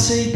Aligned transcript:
say 0.00 0.29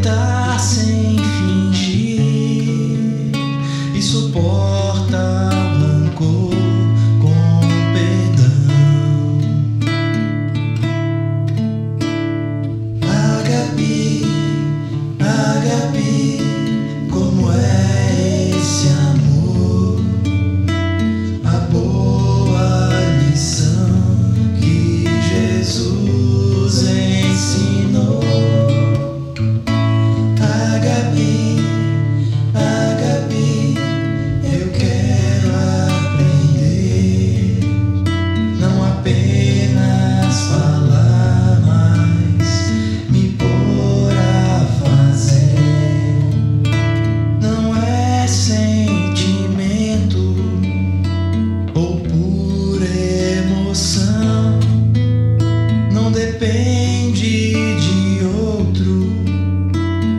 depende 56.45 57.53
de 57.79 58.23
outro, 58.23 59.09